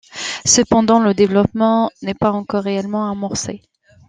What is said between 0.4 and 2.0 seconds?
Cependant, le développement